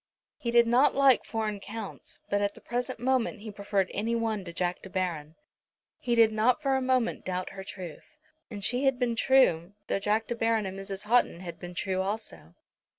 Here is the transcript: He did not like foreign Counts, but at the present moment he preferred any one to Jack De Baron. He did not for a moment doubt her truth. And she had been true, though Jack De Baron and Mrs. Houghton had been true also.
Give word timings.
He 0.39 0.49
did 0.49 0.65
not 0.65 0.95
like 0.95 1.23
foreign 1.23 1.59
Counts, 1.59 2.21
but 2.31 2.41
at 2.41 2.55
the 2.55 2.59
present 2.59 2.99
moment 2.99 3.41
he 3.41 3.51
preferred 3.51 3.91
any 3.93 4.15
one 4.15 4.43
to 4.45 4.51
Jack 4.51 4.81
De 4.81 4.89
Baron. 4.89 5.35
He 5.99 6.15
did 6.15 6.31
not 6.31 6.59
for 6.59 6.75
a 6.75 6.81
moment 6.81 7.23
doubt 7.23 7.51
her 7.51 7.63
truth. 7.63 8.17
And 8.49 8.63
she 8.63 8.85
had 8.85 8.97
been 8.97 9.15
true, 9.15 9.73
though 9.85 9.99
Jack 9.99 10.25
De 10.25 10.33
Baron 10.33 10.65
and 10.65 10.79
Mrs. 10.79 11.03
Houghton 11.03 11.41
had 11.41 11.59
been 11.59 11.75
true 11.75 12.01
also. 12.01 12.55